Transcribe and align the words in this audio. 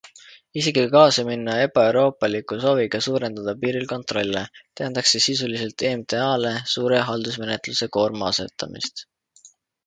Isegi 0.59 0.71
kui 0.83 0.91
kaasa 0.95 1.21
minna 1.29 1.53
ebaeuroopaliku 1.65 2.53
sooviga 2.63 2.99
suurendada 3.07 3.51
piiril 3.61 3.85
kontrolle, 3.93 4.41
tähendaks 4.81 5.11
see 5.17 5.25
sisuliselt 5.27 5.77
EMTA-le 5.91 6.53
suure 6.73 6.99
haldusmenetluse 7.11 7.85
koorma 7.99 8.25
asetamist. 8.33 8.95